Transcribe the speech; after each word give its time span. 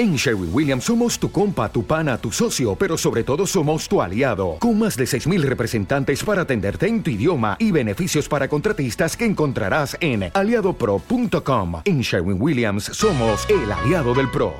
En 0.00 0.16
Sherwin 0.16 0.48
Williams 0.50 0.84
somos 0.84 1.18
tu 1.18 1.30
compa, 1.30 1.70
tu 1.70 1.84
pana, 1.84 2.16
tu 2.16 2.32
socio, 2.32 2.74
pero 2.74 2.96
sobre 2.96 3.22
todo 3.22 3.46
somos 3.46 3.86
tu 3.86 4.00
aliado, 4.00 4.56
con 4.58 4.78
más 4.78 4.96
de 4.96 5.04
6.000 5.04 5.42
representantes 5.42 6.24
para 6.24 6.40
atenderte 6.40 6.86
en 6.86 7.02
tu 7.02 7.10
idioma 7.10 7.58
y 7.58 7.70
beneficios 7.70 8.26
para 8.26 8.48
contratistas 8.48 9.14
que 9.14 9.26
encontrarás 9.26 9.98
en 10.00 10.30
aliadopro.com. 10.32 11.82
En 11.84 12.00
Sherwin 12.00 12.40
Williams 12.40 12.84
somos 12.84 13.46
el 13.50 13.70
aliado 13.70 14.14
del 14.14 14.30
PRO. 14.30 14.54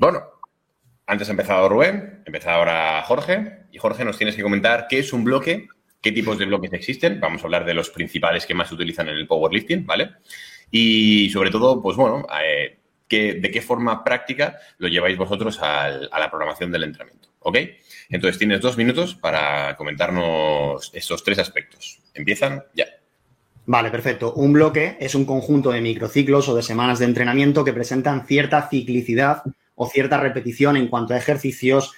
Bueno, 0.00 0.18
antes 1.06 1.28
ha 1.28 1.30
empezado 1.30 1.68
Rubén, 1.68 2.24
empieza 2.26 2.56
ahora 2.56 3.04
Jorge, 3.06 3.66
y 3.70 3.78
Jorge 3.78 4.04
nos 4.04 4.18
tienes 4.18 4.34
que 4.34 4.42
comentar 4.42 4.88
qué 4.88 4.98
es 4.98 5.12
un 5.12 5.22
bloque 5.22 5.68
qué 6.02 6.12
tipos 6.12 6.38
de 6.38 6.46
bloques 6.46 6.72
existen. 6.72 7.20
Vamos 7.20 7.40
a 7.40 7.44
hablar 7.44 7.64
de 7.64 7.74
los 7.74 7.88
principales 7.88 8.44
que 8.44 8.54
más 8.54 8.68
se 8.68 8.74
utilizan 8.74 9.08
en 9.08 9.16
el 9.16 9.26
powerlifting, 9.26 9.86
¿vale? 9.86 10.10
Y 10.70 11.30
sobre 11.30 11.50
todo, 11.50 11.80
pues 11.80 11.96
bueno, 11.96 12.26
eh, 12.44 12.78
de 13.08 13.50
qué 13.50 13.60
forma 13.60 14.02
práctica 14.02 14.58
lo 14.78 14.88
lleváis 14.88 15.18
vosotros 15.18 15.58
a 15.60 15.88
la 15.88 16.30
programación 16.30 16.72
del 16.72 16.84
entrenamiento, 16.84 17.28
¿ok? 17.40 17.58
Entonces 18.08 18.38
tienes 18.38 18.60
dos 18.60 18.76
minutos 18.76 19.14
para 19.14 19.76
comentarnos 19.76 20.90
esos 20.94 21.22
tres 21.22 21.38
aspectos. 21.38 22.00
Empiezan 22.14 22.62
ya. 22.74 22.86
Vale, 23.64 23.90
perfecto. 23.90 24.34
Un 24.34 24.52
bloque 24.52 24.96
es 25.00 25.14
un 25.14 25.24
conjunto 25.24 25.70
de 25.70 25.80
microciclos 25.80 26.48
o 26.48 26.54
de 26.54 26.62
semanas 26.62 26.98
de 26.98 27.04
entrenamiento 27.04 27.64
que 27.64 27.72
presentan 27.72 28.26
cierta 28.26 28.68
ciclicidad 28.68 29.42
o 29.74 29.88
cierta 29.88 30.18
repetición 30.18 30.76
en 30.76 30.88
cuanto 30.88 31.14
a 31.14 31.16
ejercicios, 31.16 31.94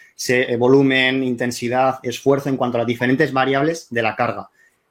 volumen, 0.58 1.22
intensidad, 1.22 1.98
esfuerzo, 2.02 2.48
en 2.48 2.56
cuanto 2.56 2.78
a 2.78 2.80
las 2.80 2.86
diferentes 2.86 3.32
variables 3.32 3.88
de 3.90 4.02
la 4.02 4.16
carga. 4.16 4.48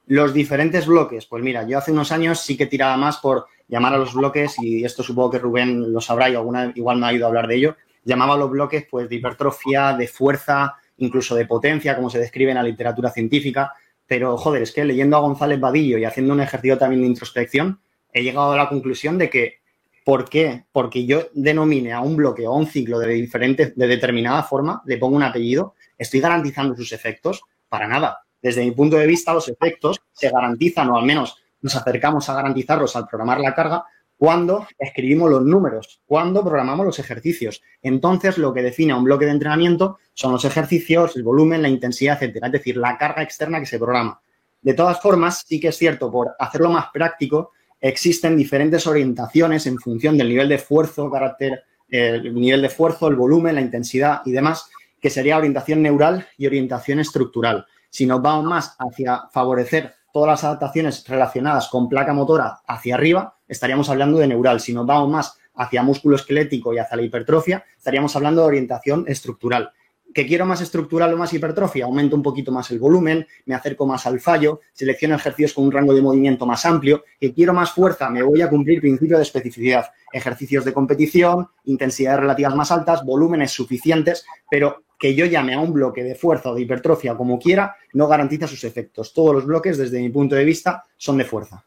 Los 0.08 0.34
diferentes 0.34 0.86
bloques, 0.86 1.26
pues 1.26 1.44
mira, 1.44 1.66
yo 1.66 1.78
hace 1.78 1.92
unos 1.92 2.12
años 2.12 2.42
sí 2.42 2.58
que 2.58 2.66
tiraba 2.66 2.98
más 2.98 3.18
por 3.18 3.46
llamar 3.68 3.94
a 3.94 3.98
los 3.98 4.14
bloques, 4.14 4.56
y 4.60 4.84
esto 4.84 5.02
supongo 5.02 5.32
que 5.32 5.40
Rubén 5.40 5.94
lo 5.94 6.02
sabrá 6.02 6.30
y 6.30 6.36
alguna 6.36 6.72
igual 6.76 6.98
me 6.98 7.08
ha 7.08 7.14
ido 7.14 7.26
a 7.26 7.30
hablar 7.30 7.48
de 7.48 7.56
ello, 7.56 7.78
llamaba 8.04 8.34
a 8.34 8.38
los 8.38 8.50
bloques 8.50 8.86
pues 8.90 9.08
de 9.08 9.16
hipertrofia, 9.16 9.94
de 9.94 10.08
fuerza, 10.08 10.76
incluso 10.98 11.36
de 11.36 11.46
potencia, 11.46 11.96
como 11.96 12.10
se 12.10 12.20
describe 12.20 12.52
en 12.52 12.58
la 12.58 12.64
literatura 12.64 13.10
científica. 13.12 13.74
Pero, 14.06 14.38
joder, 14.38 14.64
es 14.64 14.72
que 14.72 14.84
leyendo 14.84 15.18
a 15.18 15.22
González 15.22 15.60
Vadillo 15.60 15.98
y 15.98 16.06
haciendo 16.06 16.34
un 16.34 16.42
ejercicio 16.42 16.78
también 16.78 17.02
de 17.02 17.08
introspección, 17.08 17.80
he 18.12 18.24
llegado 18.24 18.52
a 18.52 18.58
la 18.58 18.70
conclusión 18.70 19.18
de 19.18 19.30
que 19.30 19.60
¿Por 20.04 20.28
qué? 20.30 20.66
Porque 20.72 21.06
yo 21.06 21.28
denomine 21.34 21.94
a 21.94 22.02
un 22.02 22.16
bloque 22.16 22.46
o 22.46 22.54
a 22.54 22.58
un 22.58 22.68
ciclo 22.68 23.00
de, 23.00 23.14
diferente, 23.14 23.74
de 23.76 23.88
determinada 23.88 24.44
forma, 24.44 24.82
le 24.86 24.98
pongo 24.98 25.16
un 25.16 25.24
apellido, 25.24 25.76
estoy 25.98 26.20
garantizando 26.20 26.76
sus 26.76 26.92
efectos 26.92 27.44
para 27.70 27.88
nada. 27.88 28.20
Desde 28.42 28.66
mi 28.66 28.72
punto 28.72 28.98
de 28.98 29.08
vista, 29.08 29.34
los 29.34 29.48
efectos 29.48 30.02
se 30.12 30.30
garantizan, 30.30 30.90
o 30.90 30.98
al 30.98 31.06
menos 31.06 31.38
nos 31.62 31.76
acercamos 31.76 32.28
a 32.30 32.36
garantizarlos 32.36 32.96
al 32.96 33.08
programar 33.08 33.40
la 33.40 33.56
carga, 33.56 33.86
cuando 34.18 34.68
escribimos 34.78 35.30
los 35.30 35.44
números, 35.44 36.02
cuando 36.06 36.44
programamos 36.44 36.86
los 36.86 37.00
ejercicios. 37.00 37.62
Entonces, 37.82 38.38
lo 38.38 38.54
que 38.54 38.62
define 38.62 38.94
a 38.94 38.98
un 38.98 39.04
bloque 39.06 39.26
de 39.26 39.32
entrenamiento 39.32 39.98
son 40.14 40.34
los 40.34 40.46
ejercicios, 40.46 41.16
el 41.16 41.24
volumen, 41.24 41.62
la 41.62 41.70
intensidad, 41.70 42.16
etcétera. 42.16 42.48
Es 42.48 42.54
decir, 42.54 42.78
la 42.78 42.98
carga 42.98 43.24
externa 43.24 43.60
que 43.60 43.66
se 43.66 43.80
programa. 43.80 44.22
De 44.62 44.74
todas 44.74 45.02
formas, 45.02 45.44
sí 45.46 45.60
que 45.60 45.70
es 45.70 45.78
cierto, 45.78 46.12
por 46.12 46.36
hacerlo 46.40 46.70
más 46.70 46.88
práctico, 46.94 47.52
existen 47.84 48.38
diferentes 48.38 48.88
orientaciones 48.88 49.68
en 49.68 49.78
función 49.78 50.18
del 50.18 50.30
nivel 50.30 50.48
de 50.48 50.56
esfuerzo, 50.56 51.12
carácter, 51.12 51.64
el 51.90 52.34
nivel 52.34 52.62
de 52.62 52.68
esfuerzo, 52.68 53.10
el 53.10 53.18
volumen, 53.18 53.56
la 53.56 53.62
intensidad 53.62 54.22
y 54.26 54.32
demás, 54.32 54.70
que 55.02 55.10
sería 55.10 55.38
orientación 55.38 55.82
neural 55.82 56.26
y 56.38 56.48
orientación 56.48 57.00
estructural. 57.00 57.66
Si 57.90 58.06
nos 58.06 58.22
vamos 58.22 58.46
más 58.46 58.76
hacia 58.80 59.24
favorecer 59.34 59.96
todas 60.14 60.30
las 60.30 60.44
adaptaciones 60.46 61.06
relacionadas 61.06 61.68
con 61.68 61.90
placa 61.90 62.14
motora 62.14 62.62
hacia 62.66 62.96
arriba, 62.96 63.38
estaríamos 63.50 63.90
hablando 63.90 64.18
de 64.18 64.28
neural. 64.28 64.62
Si 64.62 64.74
nos 64.74 64.86
vamos 64.86 65.10
más 65.10 65.38
hacia 65.56 65.84
músculo 65.84 66.16
esquelético 66.16 66.74
y 66.74 66.78
hacia 66.78 66.96
la 66.96 67.04
hipertrofia, 67.04 67.66
estaríamos 67.78 68.16
hablando 68.16 68.42
de 68.42 68.48
orientación 68.48 69.04
estructural 69.10 69.74
que 70.14 70.28
quiero 70.28 70.46
más 70.46 70.62
estructural 70.62 71.14
o 71.14 71.18
más 71.18 71.34
hipertrofia, 71.34 71.86
aumento 71.86 72.16
un 72.16 72.22
poquito 72.22 72.52
más 72.52 72.70
el 72.72 72.80
volumen, 72.80 73.26
me 73.46 73.56
acerco 73.56 73.86
más 73.86 74.06
al 74.06 74.20
fallo, 74.20 74.62
selecciono 74.74 75.16
ejercicios 75.16 75.54
con 75.54 75.66
un 75.66 75.72
rango 75.72 75.94
de 75.94 76.02
movimiento 76.02 76.46
más 76.46 76.66
amplio, 76.66 77.04
que 77.20 77.34
quiero 77.34 77.54
más 77.54 77.72
fuerza, 77.72 78.10
me 78.10 78.22
voy 78.22 78.42
a 78.42 78.50
cumplir 78.50 78.80
principio 78.80 79.18
de 79.18 79.24
especificidad, 79.24 79.88
ejercicios 80.12 80.66
de 80.66 80.74
competición, 80.74 81.48
intensidades 81.66 82.20
relativas 82.20 82.56
más 82.56 82.72
altas, 82.72 83.04
volúmenes 83.04 83.52
suficientes, 83.52 84.26
pero 84.50 84.84
que 85.00 85.16
yo 85.16 85.26
llame 85.26 85.54
a 85.54 85.60
un 85.60 85.74
bloque 85.74 86.04
de 86.04 86.16
fuerza 86.16 86.52
o 86.52 86.56
de 86.56 86.62
hipertrofia 86.62 87.16
como 87.16 87.40
quiera, 87.40 87.76
no 87.94 88.08
garantiza 88.08 88.48
sus 88.48 88.64
efectos. 88.64 89.14
Todos 89.14 89.34
los 89.34 89.46
bloques, 89.46 89.78
desde 89.78 90.00
mi 90.00 90.10
punto 90.10 90.36
de 90.36 90.46
vista, 90.46 90.86
son 90.96 91.18
de 91.18 91.26
fuerza. 91.26 91.66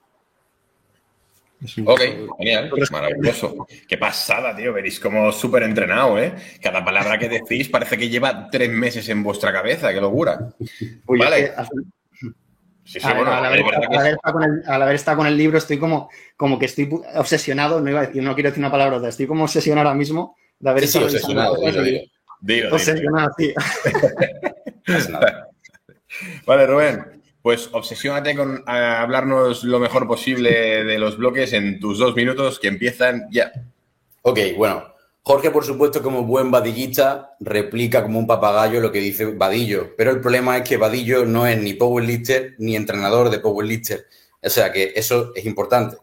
Ok, 1.85 2.01
genial, 2.39 2.71
maravilloso. 2.91 3.67
Qué 3.89 3.97
pasada, 3.97 4.55
tío. 4.55 4.73
Veréis 4.73 5.01
como 5.01 5.33
súper 5.33 5.63
entrenado, 5.63 6.19
¿eh? 6.19 6.35
Cada 6.61 6.85
palabra 6.85 7.19
que 7.19 7.29
decís 7.29 7.69
parece 7.69 7.97
que 7.97 8.09
lleva 8.09 8.49
tres 8.51 8.71
meses 8.71 9.09
en 9.09 9.23
vuestra 9.23 9.53
cabeza. 9.53 9.93
Qué 9.93 10.01
locura. 10.01 10.51
vale. 11.07 11.53
Sí, 12.87 13.01
sí, 13.01 13.09
bueno, 13.17 13.33
al, 13.33 13.45
haber, 14.83 14.95
estado 14.95 15.17
con 15.17 15.27
el 15.27 15.37
libro 15.37 15.59
estoy 15.59 15.77
como, 15.77 16.09
como 16.37 16.57
que 16.57 16.67
estoy 16.67 16.89
obsesionado, 17.17 17.81
no, 17.81 17.91
iba 17.91 17.99
a 17.99 18.07
decir, 18.07 18.23
no 18.23 18.33
quiero 18.35 18.51
decir 18.51 18.61
una 18.63 18.71
palabra 18.71 18.99
otra, 18.99 19.09
estoy 19.09 19.27
como 19.27 19.43
obsesionado 19.43 19.89
ahora 19.89 19.99
mismo 19.99 20.37
de 20.61 20.71
haber 20.71 20.87
sí, 20.87 20.99
obsesionado, 20.99 21.55
Obsesionado, 22.71 23.33
sí. 23.37 23.53
vale, 26.47 26.67
Rubén, 26.69 27.16
pues 27.47 27.69
obsesiónate 27.71 28.35
con 28.35 28.65
hablarnos 28.67 29.63
lo 29.63 29.79
mejor 29.79 30.09
posible 30.09 30.83
de 30.83 30.99
los 30.99 31.17
bloques 31.17 31.53
en 31.53 31.79
tus 31.79 31.97
dos 31.97 32.17
minutos 32.17 32.59
que 32.59 32.67
empiezan 32.67 33.29
ya. 33.31 33.53
Ok, 34.23 34.41
bueno. 34.57 34.93
Jorge, 35.23 35.53
por 35.53 35.65
supuesto, 35.65 36.03
como 36.03 36.25
buen 36.25 36.51
vadillista, 36.51 37.37
replica 37.39 38.03
como 38.03 38.19
un 38.19 38.27
papagayo 38.27 38.81
lo 38.81 38.91
que 38.91 38.99
dice 38.99 39.27
Vadillo. 39.27 39.95
Pero 39.97 40.11
el 40.11 40.21
problema 40.21 40.57
es 40.57 40.69
que 40.69 40.77
Vadillo 40.77 41.25
no 41.25 41.47
es 41.47 41.57
ni 41.63 41.75
powerlifter 41.75 42.57
ni 42.59 42.75
entrenador 42.75 43.31
de 43.31 43.39
powerlifter. 43.39 44.07
O 44.43 44.51
sea 44.51 44.73
que 44.73 44.93
eso 44.97 45.31
es 45.37 45.47
importante. 45.47 45.99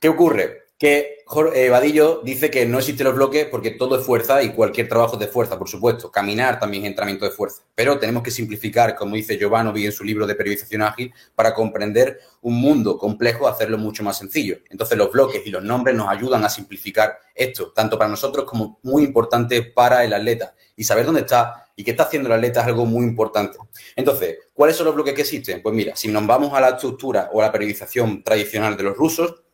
¿Qué 0.00 0.08
ocurre? 0.08 0.62
Que 0.84 1.24
eh, 1.54 1.70
Vadillo 1.70 2.20
dice 2.22 2.50
que 2.50 2.66
no 2.66 2.76
existen 2.76 3.06
los 3.06 3.14
bloques 3.14 3.46
porque 3.46 3.70
todo 3.70 3.98
es 3.98 4.04
fuerza 4.04 4.42
y 4.42 4.50
cualquier 4.50 4.86
trabajo 4.86 5.14
es 5.14 5.20
de 5.20 5.28
fuerza, 5.28 5.58
por 5.58 5.66
supuesto. 5.66 6.10
Caminar 6.10 6.60
también 6.60 6.82
es 6.84 6.90
entrenamiento 6.90 7.24
de 7.24 7.30
fuerza. 7.30 7.62
Pero 7.74 7.98
tenemos 7.98 8.22
que 8.22 8.30
simplificar, 8.30 8.94
como 8.94 9.16
dice 9.16 9.38
Giovanni 9.38 9.86
en 9.86 9.92
su 9.92 10.04
libro 10.04 10.26
de 10.26 10.34
periodización 10.34 10.82
ágil, 10.82 11.10
para 11.34 11.54
comprender 11.54 12.20
un 12.42 12.60
mundo 12.60 12.98
complejo, 12.98 13.48
hacerlo 13.48 13.78
mucho 13.78 14.02
más 14.02 14.18
sencillo. 14.18 14.58
Entonces 14.68 14.98
los 14.98 15.10
bloques 15.10 15.40
y 15.46 15.50
los 15.50 15.62
nombres 15.62 15.96
nos 15.96 16.10
ayudan 16.10 16.44
a 16.44 16.50
simplificar 16.50 17.18
esto, 17.34 17.72
tanto 17.72 17.96
para 17.96 18.10
nosotros 18.10 18.44
como 18.44 18.78
muy 18.82 19.04
importante 19.04 19.62
para 19.62 20.04
el 20.04 20.12
atleta. 20.12 20.54
Y 20.76 20.84
saber 20.84 21.06
dónde 21.06 21.22
está 21.22 21.70
y 21.76 21.82
qué 21.82 21.92
está 21.92 22.02
haciendo 22.02 22.28
el 22.28 22.34
atleta 22.34 22.60
es 22.60 22.66
algo 22.66 22.84
muy 22.84 23.04
importante. 23.04 23.56
Entonces, 23.96 24.36
¿cuáles 24.52 24.76
son 24.76 24.84
los 24.84 24.94
bloques 24.94 25.14
que 25.14 25.22
existen? 25.22 25.62
Pues 25.62 25.74
mira, 25.74 25.96
si 25.96 26.08
nos 26.08 26.26
vamos 26.26 26.52
a 26.52 26.60
la 26.60 26.68
estructura 26.68 27.30
o 27.32 27.40
a 27.40 27.46
la 27.46 27.52
periodización 27.52 28.22
tradicional 28.22 28.76
de 28.76 28.82
los 28.82 28.94
rusos, 28.94 29.44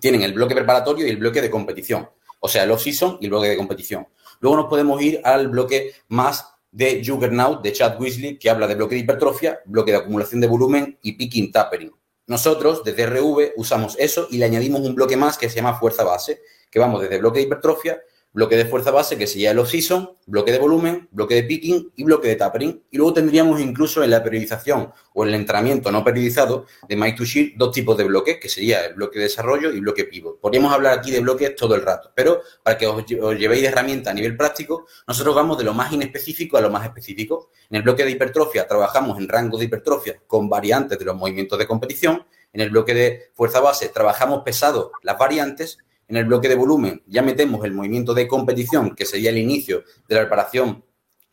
tienen 0.00 0.22
el 0.22 0.32
bloque 0.32 0.54
preparatorio 0.54 1.06
y 1.06 1.10
el 1.10 1.16
bloque 1.16 1.40
de 1.40 1.50
competición. 1.50 2.08
O 2.40 2.48
sea, 2.48 2.64
el 2.64 2.70
off-season 2.70 3.18
y 3.20 3.26
el 3.26 3.30
bloque 3.30 3.48
de 3.48 3.56
competición. 3.56 4.08
Luego 4.40 4.56
nos 4.56 4.66
podemos 4.66 5.00
ir 5.00 5.20
al 5.24 5.48
bloque 5.48 5.94
más 6.08 6.46
de 6.70 7.02
Juggernaut, 7.04 7.62
de 7.62 7.72
Chad 7.72 8.00
Weasley, 8.00 8.38
que 8.38 8.50
habla 8.50 8.66
de 8.66 8.74
bloque 8.74 8.94
de 8.94 9.02
hipertrofia, 9.02 9.60
bloque 9.66 9.92
de 9.92 9.98
acumulación 9.98 10.40
de 10.40 10.46
volumen 10.48 10.98
y 11.02 11.12
picking 11.12 11.52
tapering. 11.52 11.92
Nosotros, 12.26 12.82
desde 12.82 13.06
RV, 13.06 13.52
usamos 13.56 13.96
eso 13.98 14.26
y 14.30 14.38
le 14.38 14.46
añadimos 14.46 14.80
un 14.80 14.94
bloque 14.94 15.16
más 15.16 15.36
que 15.36 15.48
se 15.48 15.56
llama 15.56 15.78
fuerza 15.78 16.02
base, 16.02 16.40
que 16.70 16.78
vamos 16.78 17.02
desde 17.02 17.18
bloque 17.18 17.40
de 17.40 17.46
hipertrofia 17.46 18.00
bloque 18.32 18.56
de 18.56 18.64
fuerza 18.64 18.90
base, 18.90 19.18
que 19.18 19.26
sería 19.26 19.50
el 19.50 19.58
off-season, 19.58 20.16
bloque 20.26 20.52
de 20.52 20.58
volumen, 20.58 21.08
bloque 21.10 21.34
de 21.34 21.42
picking 21.42 21.92
y 21.96 22.04
bloque 22.04 22.28
de 22.28 22.36
tapering. 22.36 22.82
Y 22.90 22.96
luego 22.96 23.12
tendríamos 23.12 23.60
incluso 23.60 24.02
en 24.02 24.10
la 24.10 24.22
periodización 24.22 24.92
o 25.12 25.22
en 25.24 25.28
el 25.28 25.34
entrenamiento 25.34 25.92
no 25.92 26.02
periodizado 26.02 26.66
de 26.88 26.96
Mike 26.96 27.18
to 27.18 27.24
Shield 27.24 27.52
dos 27.56 27.72
tipos 27.72 27.96
de 27.96 28.04
bloques, 28.04 28.38
que 28.40 28.48
sería 28.48 28.86
el 28.86 28.94
bloque 28.94 29.18
de 29.18 29.24
desarrollo 29.24 29.72
y 29.72 29.80
bloque 29.80 30.04
pivot. 30.04 30.40
Podríamos 30.40 30.72
hablar 30.72 30.98
aquí 30.98 31.10
de 31.10 31.20
bloques 31.20 31.54
todo 31.54 31.74
el 31.74 31.82
rato, 31.82 32.10
pero 32.14 32.40
para 32.62 32.78
que 32.78 32.86
os, 32.86 33.04
llevéis 33.06 33.62
de 33.62 33.68
herramienta 33.68 34.10
a 34.10 34.14
nivel 34.14 34.36
práctico, 34.36 34.86
nosotros 35.06 35.34
vamos 35.34 35.58
de 35.58 35.64
lo 35.64 35.74
más 35.74 35.92
inespecífico 35.92 36.56
a 36.56 36.60
lo 36.60 36.70
más 36.70 36.84
específico. 36.84 37.50
En 37.68 37.76
el 37.76 37.82
bloque 37.82 38.04
de 38.04 38.12
hipertrofia 38.12 38.66
trabajamos 38.66 39.18
en 39.18 39.28
rangos 39.28 39.60
de 39.60 39.66
hipertrofia 39.66 40.20
con 40.26 40.48
variantes 40.48 40.98
de 40.98 41.04
los 41.04 41.16
movimientos 41.16 41.58
de 41.58 41.66
competición. 41.66 42.24
En 42.54 42.60
el 42.60 42.70
bloque 42.70 42.94
de 42.94 43.30
fuerza 43.34 43.60
base 43.60 43.88
trabajamos 43.88 44.42
pesado 44.42 44.92
las 45.02 45.18
variantes 45.18 45.78
en 46.08 46.16
el 46.16 46.24
bloque 46.24 46.48
de 46.48 46.54
volumen 46.54 47.02
ya 47.06 47.22
metemos 47.22 47.64
el 47.64 47.72
movimiento 47.72 48.14
de 48.14 48.28
competición, 48.28 48.94
que 48.94 49.06
sería 49.06 49.30
el 49.30 49.38
inicio 49.38 49.84
de 50.08 50.14
la 50.14 50.20
preparación 50.22 50.84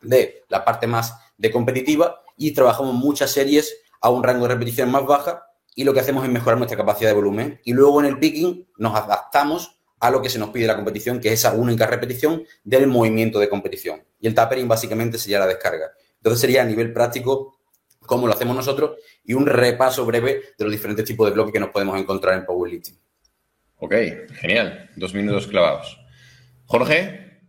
de 0.02 0.44
la 0.48 0.64
parte 0.64 0.86
más 0.86 1.14
de 1.36 1.50
competitiva, 1.50 2.22
y 2.36 2.52
trabajamos 2.52 2.94
muchas 2.94 3.30
series 3.30 3.76
a 4.00 4.08
un 4.08 4.22
rango 4.22 4.48
de 4.48 4.54
repetición 4.54 4.90
más 4.90 5.04
baja 5.04 5.44
y 5.74 5.84
lo 5.84 5.92
que 5.92 6.00
hacemos 6.00 6.24
es 6.24 6.30
mejorar 6.30 6.56
nuestra 6.56 6.76
capacidad 6.76 7.10
de 7.10 7.14
volumen. 7.14 7.60
Y 7.64 7.74
luego 7.74 8.00
en 8.00 8.06
el 8.06 8.18
picking 8.18 8.66
nos 8.78 8.94
adaptamos 8.96 9.78
a 10.00 10.10
lo 10.10 10.22
que 10.22 10.30
se 10.30 10.38
nos 10.38 10.48
pide 10.48 10.66
la 10.66 10.74
competición, 10.74 11.20
que 11.20 11.28
es 11.28 11.40
esa 11.40 11.52
única 11.52 11.86
repetición 11.86 12.42
del 12.64 12.86
movimiento 12.86 13.38
de 13.38 13.50
competición. 13.50 14.02
Y 14.18 14.26
el 14.26 14.34
tapering 14.34 14.66
básicamente 14.66 15.18
sería 15.18 15.38
la 15.38 15.46
descarga. 15.46 15.90
Entonces 16.16 16.40
sería 16.40 16.62
a 16.62 16.64
nivel 16.64 16.94
práctico 16.94 17.58
cómo 18.06 18.26
lo 18.26 18.32
hacemos 18.32 18.56
nosotros 18.56 18.96
y 19.22 19.34
un 19.34 19.46
repaso 19.46 20.06
breve 20.06 20.42
de 20.56 20.64
los 20.64 20.72
diferentes 20.72 21.04
tipos 21.04 21.28
de 21.28 21.34
bloques 21.34 21.52
que 21.52 21.60
nos 21.60 21.70
podemos 21.70 21.98
encontrar 22.00 22.38
en 22.38 22.46
powerlifting. 22.46 22.98
Ok, 23.80 23.94
genial. 24.34 24.90
Dos 24.96 25.14
minutos 25.14 25.46
clavados. 25.46 25.98
Jorge. 26.66 27.40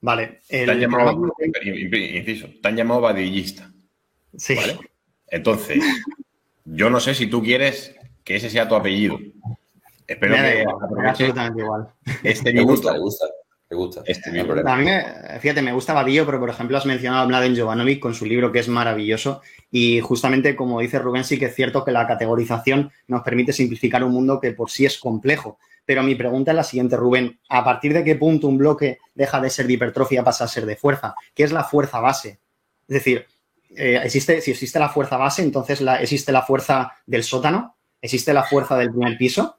Vale. 0.00 0.40
El 0.48 0.66
te 0.66 0.72
han 0.72 0.80
llamado, 0.80 1.34
inciso, 1.62 2.48
te 2.62 2.68
han 2.68 2.76
llamado 2.76 3.00
vadillista. 3.00 3.70
Sí. 4.36 4.54
¿vale? 4.54 4.78
Entonces, 5.28 5.82
yo 6.64 6.90
no 6.90 7.00
sé 7.00 7.14
si 7.14 7.26
tú 7.26 7.42
quieres 7.42 7.94
que 8.24 8.36
ese 8.36 8.50
sea 8.50 8.68
tu 8.68 8.74
apellido. 8.74 9.18
Espero 10.06 10.34
que 10.34 10.64
absolutamente 11.06 11.62
igual. 11.62 11.88
Este 12.22 12.52
me 12.52 12.62
gusta, 12.62 12.92
me 12.92 13.00
gusta. 13.00 13.26
Me 13.68 13.76
gusta. 13.76 14.02
Este 14.06 14.30
a 14.30 14.76
mí, 14.76 14.84
me, 14.84 15.04
fíjate, 15.40 15.60
me 15.60 15.72
gusta 15.72 15.92
Vadillo, 15.92 16.24
pero 16.24 16.38
por 16.38 16.50
ejemplo 16.50 16.76
has 16.76 16.86
mencionado 16.86 17.24
a 17.24 17.26
Mladen 17.26 17.56
Jovanovic 17.56 17.98
con 17.98 18.14
su 18.14 18.24
libro 18.24 18.52
que 18.52 18.60
es 18.60 18.68
maravilloso 18.68 19.42
y 19.72 20.00
justamente 20.00 20.54
como 20.54 20.80
dice 20.80 21.00
Rubén 21.00 21.24
sí 21.24 21.36
que 21.36 21.46
es 21.46 21.54
cierto 21.54 21.84
que 21.84 21.90
la 21.90 22.06
categorización 22.06 22.92
nos 23.08 23.22
permite 23.22 23.52
simplificar 23.52 24.04
un 24.04 24.12
mundo 24.12 24.40
que 24.40 24.52
por 24.52 24.70
sí 24.70 24.86
es 24.86 24.98
complejo. 24.98 25.58
Pero 25.84 26.02
mi 26.02 26.14
pregunta 26.14 26.50
es 26.52 26.56
la 26.56 26.64
siguiente, 26.64 26.96
Rubén. 26.96 27.38
¿A 27.48 27.64
partir 27.64 27.92
de 27.92 28.04
qué 28.04 28.16
punto 28.16 28.48
un 28.48 28.58
bloque 28.58 28.98
deja 29.14 29.40
de 29.40 29.50
ser 29.50 29.66
de 29.66 29.74
hipertrofia 29.74 30.24
pasa 30.24 30.44
a 30.44 30.48
ser 30.48 30.66
de 30.66 30.76
fuerza? 30.76 31.14
¿Qué 31.34 31.44
es 31.44 31.52
la 31.52 31.64
fuerza 31.64 32.00
base? 32.00 32.40
Es 32.88 32.94
decir, 32.94 33.26
eh, 33.76 34.00
existe, 34.02 34.40
si 34.40 34.50
existe 34.52 34.78
la 34.78 34.88
fuerza 34.88 35.16
base, 35.16 35.42
entonces 35.42 35.80
la, 35.80 36.00
existe 36.00 36.32
la 36.32 36.42
fuerza 36.42 36.92
del 37.06 37.22
sótano, 37.22 37.76
existe 38.00 38.32
la 38.32 38.42
fuerza 38.42 38.76
del 38.76 38.90
primer 38.90 39.16
piso, 39.16 39.58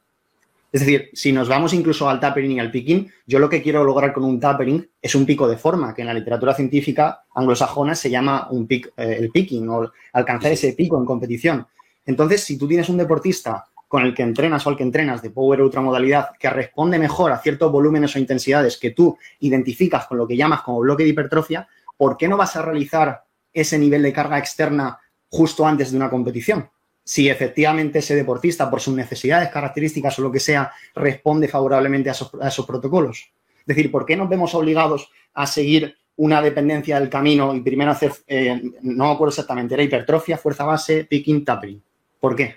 es 0.72 0.82
decir, 0.82 1.10
si 1.14 1.32
nos 1.32 1.48
vamos 1.48 1.74
incluso 1.74 2.10
al 2.10 2.20
tapering 2.20 2.52
y 2.52 2.60
al 2.60 2.72
picking, 2.72 3.10
yo 3.26 3.40
lo 3.40 3.50
que 3.50 3.62
quiero 3.62 3.84
lograr 3.84 4.12
con 4.14 4.26
un 4.26 4.40
tapering 4.40 4.90
es 5.02 5.16
un 5.16 5.26
pico 5.26 5.48
de 5.48 5.58
forma, 5.58 5.94
que 5.94 6.02
en 6.02 6.08
la 6.08 6.14
literatura 6.14 6.54
científica 6.54 7.24
anglosajona 7.34 7.96
se 7.96 8.10
llama 8.10 8.48
un 8.52 8.68
pic, 8.68 8.92
eh, 8.98 9.18
el 9.20 9.32
picking 9.32 9.68
o 9.70 9.92
alcanzar 10.14 10.52
ese 10.52 10.74
pico 10.74 10.98
en 10.98 11.06
competición. 11.06 11.66
Entonces, 12.06 12.44
si 12.44 12.58
tú 12.58 12.68
tienes 12.68 12.90
un 12.90 12.98
deportista 12.98 13.66
con 13.88 14.04
el 14.04 14.14
que 14.14 14.24
entrenas 14.24 14.66
o 14.68 14.70
al 14.70 14.76
que 14.76 14.84
entrenas 14.84 15.22
de 15.22 15.30
power 15.30 15.62
ultramodalidad 15.62 16.32
que 16.38 16.50
responde 16.50 17.00
mejor 17.00 17.32
a 17.32 17.40
ciertos 17.40 17.72
volúmenes 17.72 18.14
o 18.16 18.20
intensidades 18.20 18.78
que 18.78 18.92
tú 18.92 19.18
identificas 19.40 20.08
con 20.08 20.18
lo 20.18 20.28
que 20.28 20.36
llamas 20.36 20.62
como 20.62 20.80
bloque 20.80 21.04
de 21.04 21.10
hipertrofia, 21.10 21.68
¿por 21.96 22.18
qué 22.18 22.28
no 22.28 22.36
vas 22.36 22.56
a 22.58 22.62
realizar 22.62 23.24
ese 23.54 23.80
nivel 23.80 24.04
de 24.04 24.12
carga 24.12 24.38
externa 24.38 25.00
justo 25.30 25.66
antes 25.66 25.92
de 25.92 25.98
una 25.98 26.10
competición? 26.10 26.70
Si 27.08 27.30
efectivamente 27.30 28.00
ese 28.00 28.16
deportista, 28.16 28.70
por 28.70 28.82
sus 28.82 28.94
necesidades, 28.94 29.48
características 29.48 30.20
o 30.20 30.24
lo 30.24 30.30
que 30.30 30.42
sea, 30.42 30.74
responde 30.94 31.48
favorablemente 31.48 32.10
a 32.10 32.12
esos, 32.12 32.66
protocolos. 32.66 33.32
Es 33.62 33.66
decir, 33.66 33.90
¿por 33.90 34.06
qué 34.06 34.18
nos 34.18 34.28
vemos 34.28 34.54
obligados 34.54 35.10
a 35.34 35.48
seguir 35.48 35.96
una 36.18 36.42
dependencia 36.42 37.00
del 37.00 37.10
camino 37.10 37.56
y 37.56 37.62
primero 37.62 37.92
hacer, 37.92 38.12
eh, 38.28 38.62
no 38.82 39.06
me 39.06 39.12
acuerdo 39.14 39.30
exactamente, 39.30 39.74
era 39.74 39.84
hipertrofia, 39.84 40.38
fuerza 40.38 40.66
base, 40.66 41.06
picking, 41.06 41.46
tapering? 41.46 41.82
¿Por 42.20 42.36
qué? 42.36 42.56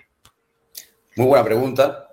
Muy 1.15 1.27
buena 1.27 1.45
pregunta 1.45 2.09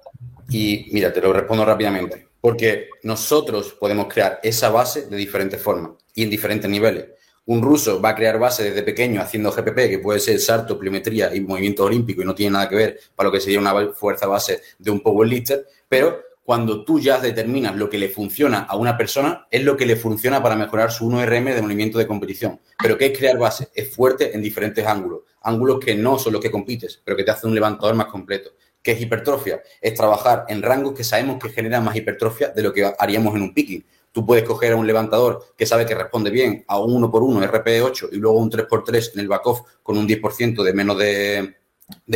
y 0.48 0.90
mira, 0.92 1.12
te 1.12 1.20
lo 1.20 1.32
respondo 1.32 1.64
rápidamente. 1.64 2.28
Porque 2.40 2.90
nosotros 3.02 3.72
podemos 3.80 4.06
crear 4.06 4.38
esa 4.44 4.70
base 4.70 5.08
de 5.08 5.16
diferentes 5.16 5.60
formas 5.60 5.90
y 6.14 6.22
en 6.22 6.30
diferentes 6.30 6.70
niveles. 6.70 7.06
Un 7.48 7.62
ruso 7.62 7.98
va 7.98 8.10
a 8.10 8.14
crear 8.14 8.38
base 8.38 8.62
desde 8.62 8.82
pequeño 8.82 9.22
haciendo 9.22 9.50
GPP, 9.50 9.88
que 9.88 9.98
puede 10.00 10.20
ser 10.20 10.38
salto, 10.38 10.78
pliometría 10.78 11.34
y 11.34 11.40
movimiento 11.40 11.84
olímpico 11.84 12.20
y 12.20 12.26
no 12.26 12.34
tiene 12.34 12.52
nada 12.52 12.68
que 12.68 12.76
ver 12.76 13.00
para 13.16 13.28
lo 13.28 13.32
que 13.32 13.40
sería 13.40 13.58
una 13.58 13.94
fuerza 13.94 14.26
base 14.26 14.60
de 14.78 14.90
un 14.90 15.00
powerlifter, 15.00 15.66
pero 15.88 16.20
cuando 16.42 16.84
tú 16.84 17.00
ya 17.00 17.18
determinas 17.18 17.74
lo 17.74 17.88
que 17.88 17.96
le 17.96 18.10
funciona 18.10 18.66
a 18.68 18.76
una 18.76 18.98
persona, 18.98 19.46
es 19.50 19.64
lo 19.64 19.78
que 19.78 19.86
le 19.86 19.96
funciona 19.96 20.42
para 20.42 20.56
mejorar 20.56 20.92
su 20.92 21.08
1RM 21.08 21.54
de 21.54 21.62
movimiento 21.62 21.96
de 21.96 22.06
competición. 22.06 22.60
Pero 22.82 22.98
¿qué 22.98 23.06
es 23.06 23.18
crear 23.18 23.38
base? 23.38 23.70
Es 23.74 23.94
fuerte 23.94 24.34
en 24.34 24.42
diferentes 24.42 24.86
ángulos. 24.86 25.20
Ángulos 25.40 25.80
que 25.80 25.94
no 25.94 26.18
son 26.18 26.34
los 26.34 26.42
que 26.42 26.50
compites, 26.50 27.00
pero 27.02 27.16
que 27.16 27.24
te 27.24 27.30
hacen 27.30 27.48
un 27.48 27.54
levantador 27.54 27.94
más 27.94 28.08
completo. 28.08 28.50
¿Qué 28.82 28.92
es 28.92 29.00
hipertrofia? 29.00 29.62
Es 29.80 29.94
trabajar 29.94 30.44
en 30.48 30.60
rangos 30.60 30.94
que 30.94 31.02
sabemos 31.02 31.38
que 31.42 31.48
generan 31.48 31.82
más 31.82 31.96
hipertrofia 31.96 32.48
de 32.48 32.62
lo 32.62 32.74
que 32.74 32.92
haríamos 32.98 33.34
en 33.34 33.40
un 33.40 33.54
picking. 33.54 33.86
Tú 34.18 34.26
puedes 34.26 34.42
coger 34.42 34.72
a 34.72 34.76
un 34.76 34.84
levantador 34.84 35.54
que 35.56 35.64
sabe 35.64 35.86
que 35.86 35.94
responde 35.94 36.30
bien 36.30 36.64
a 36.66 36.80
un 36.80 36.92
1 36.92 37.08
por 37.08 37.22
1 37.22 37.40
RP8 37.40 38.08
y 38.10 38.16
luego 38.16 38.36
un 38.40 38.50
3 38.50 38.66
por 38.66 38.82
3 38.82 39.12
en 39.14 39.20
el 39.20 39.28
back-off 39.28 39.60
con 39.80 39.96
un 39.96 40.08
10% 40.08 40.64
de 40.64 40.72
menos 40.72 40.98
de, 40.98 41.54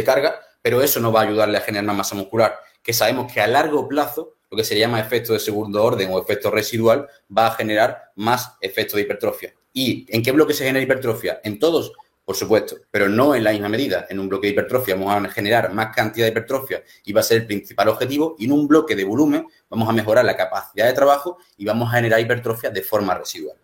carga, 0.05 0.41
pero 0.61 0.83
eso 0.83 0.99
no 0.99 1.13
va 1.13 1.21
a 1.21 1.23
ayudarle 1.29 1.59
a 1.59 1.61
generar 1.61 1.85
más 1.85 1.99
masa 1.99 2.17
muscular, 2.17 2.59
que 2.83 2.93
sabemos 2.93 3.33
que 3.33 3.41
a 3.41 3.47
largo 3.47 3.87
plazo 3.87 4.35
lo 4.51 4.57
que 4.57 4.65
se 4.65 4.77
llama 4.77 4.99
efecto 4.99 5.33
de 5.33 5.39
segundo 5.39 5.85
orden 5.85 6.11
o 6.13 6.21
efecto 6.21 6.51
residual 6.51 7.07
va 7.39 7.47
a 7.47 7.51
generar 7.53 8.11
más 8.17 8.57
efecto 8.61 8.97
de 8.97 9.03
hipertrofia. 9.03 9.55
¿Y 9.73 10.05
en 10.09 10.25
qué 10.25 10.33
bloque 10.33 10.55
se 10.55 10.65
genera 10.65 10.83
hipertrofia? 10.83 11.41
En 11.45 11.61
todos, 11.61 11.93
por 12.25 12.37
supuesto, 12.37 12.77
pero 12.91 13.09
no 13.09 13.35
en 13.35 13.45
la 13.45 13.51
misma 13.51 13.69
medida. 13.69 14.07
En 14.09 14.21
un 14.21 14.29
bloque 14.29 14.47
de 14.47 14.53
hipertrofia 14.53 14.95
vamos 14.95 15.15
a 15.15 15.31
generar 15.31 15.73
más 15.73 15.95
cantidad 15.95 16.27
de 16.27 16.31
hipertrofia 16.31 16.83
y 17.05 17.13
va 17.13 17.21
a 17.21 17.25
ser 17.25 17.39
el 17.39 17.47
principal 17.47 17.89
objetivo. 17.89 18.37
Y 18.39 18.45
en 18.45 18.53
un 18.53 18.69
bloque 18.69 18.95
de 18.95 19.05
volumen 19.05 19.47
vamos 19.69 19.89
a 19.89 19.93
mejorar 19.93 20.25
la 20.25 20.37
capacidad 20.37 20.87
de 20.87 20.93
trabajo 20.93 21.39
y 21.57 21.65
vamos 21.65 21.89
a 21.89 21.97
generar 21.97 22.21
hipertrofia 22.21 22.71
de 22.71 22.83
forma 22.83 23.15
residual. 23.15 23.57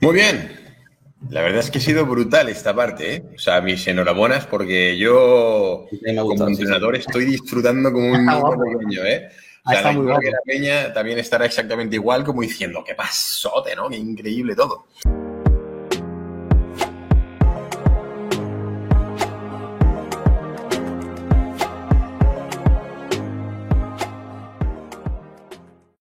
Muy 0.00 0.14
bien. 0.14 0.66
La 1.30 1.40
verdad 1.40 1.60
es 1.60 1.70
que 1.70 1.78
ha 1.78 1.80
sido 1.80 2.04
brutal 2.04 2.48
esta 2.48 2.74
parte, 2.76 3.14
¿eh? 3.14 3.24
O 3.34 3.38
sea, 3.38 3.60
mis 3.62 3.86
enhorabuenas 3.88 4.46
porque 4.46 4.96
yo 4.98 5.86
como 6.16 6.48
entrenador 6.48 6.94
estoy 6.94 7.24
disfrutando 7.24 7.90
como 7.90 8.12
un 8.12 8.26
niño 8.26 8.50
pequeño, 8.50 9.04
¿eh? 9.04 9.28
O 9.64 9.70
sea, 9.70 9.92
la, 9.92 10.38
peña 10.44 10.92
también 10.92 11.18
estará 11.18 11.46
exactamente 11.46 11.96
igual 11.96 12.22
como 12.22 12.42
diciendo, 12.42 12.84
qué 12.86 12.94
pasote, 12.94 13.74
¿no? 13.74 13.88
Qué 13.88 13.96
increíble 13.96 14.54
todo. 14.54 14.86